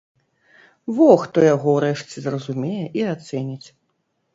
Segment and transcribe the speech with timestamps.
[1.01, 3.67] Во хто яго ўрэшце зразумее і ацэніць!